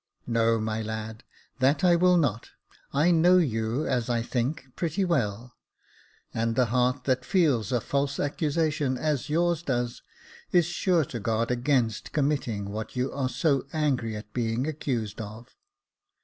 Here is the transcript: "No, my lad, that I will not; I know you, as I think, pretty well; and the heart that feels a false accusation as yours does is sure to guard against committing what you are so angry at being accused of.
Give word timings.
"No, 0.25 0.59
my 0.59 0.81
lad, 0.81 1.23
that 1.59 1.83
I 1.83 1.95
will 1.95 2.17
not; 2.17 2.49
I 2.91 3.11
know 3.11 3.37
you, 3.37 3.85
as 3.85 4.09
I 4.09 4.23
think, 4.23 4.65
pretty 4.75 5.05
well; 5.05 5.53
and 6.33 6.55
the 6.55 6.65
heart 6.73 7.03
that 7.03 7.23
feels 7.23 7.71
a 7.71 7.79
false 7.79 8.19
accusation 8.19 8.97
as 8.97 9.29
yours 9.29 9.61
does 9.61 10.01
is 10.51 10.65
sure 10.65 11.05
to 11.05 11.19
guard 11.19 11.51
against 11.51 12.13
committing 12.13 12.71
what 12.71 12.95
you 12.95 13.11
are 13.13 13.29
so 13.29 13.67
angry 13.73 14.15
at 14.15 14.33
being 14.33 14.65
accused 14.65 15.21
of. 15.21 15.55